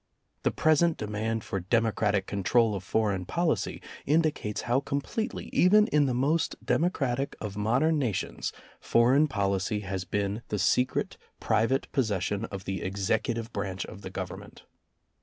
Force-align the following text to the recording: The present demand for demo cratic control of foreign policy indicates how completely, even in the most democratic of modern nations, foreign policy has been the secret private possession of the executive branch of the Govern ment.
The 0.41 0.49
present 0.49 0.97
demand 0.97 1.43
for 1.43 1.59
demo 1.59 1.91
cratic 1.91 2.25
control 2.25 2.73
of 2.73 2.83
foreign 2.83 3.23
policy 3.23 3.83
indicates 4.07 4.61
how 4.61 4.79
completely, 4.79 5.47
even 5.53 5.85
in 5.89 6.07
the 6.07 6.15
most 6.15 6.55
democratic 6.65 7.35
of 7.39 7.55
modern 7.55 7.99
nations, 7.99 8.51
foreign 8.79 9.27
policy 9.27 9.81
has 9.81 10.03
been 10.03 10.41
the 10.47 10.57
secret 10.57 11.17
private 11.39 11.87
possession 11.91 12.45
of 12.45 12.65
the 12.65 12.81
executive 12.81 13.53
branch 13.53 13.85
of 13.85 14.01
the 14.01 14.09
Govern 14.09 14.39
ment. 14.39 14.63